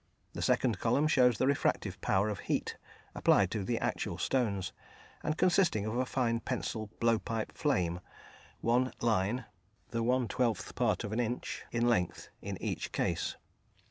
The 0.33 0.41
second 0.41 0.79
column 0.79 1.07
shows 1.07 1.37
the 1.37 1.45
refractive 1.45 2.01
power 2.01 2.29
of 2.29 2.39
heat, 2.49 2.75
applied 3.13 3.51
to 3.51 3.63
the 3.63 3.77
actual 3.77 4.17
stones, 4.17 4.73
and 5.21 5.37
consisting 5.37 5.85
of 5.85 5.95
a 5.95 6.07
fine 6.07 6.39
pencil 6.39 6.89
blowpipe 6.99 7.51
flame, 7.51 7.99
one 8.61 8.93
line 8.99 9.45
(the 9.91 10.01
one 10.01 10.27
twelfth 10.27 10.73
part 10.73 11.03
of 11.03 11.11
an 11.13 11.19
inch) 11.19 11.65
in 11.71 11.87
length 11.87 12.29
in 12.41 12.59
each 12.59 12.91
case. 12.91 13.35